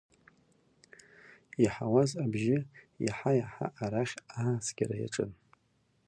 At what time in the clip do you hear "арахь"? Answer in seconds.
3.83-4.15